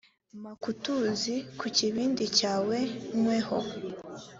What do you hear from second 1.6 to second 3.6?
kibindi cyawe nyweho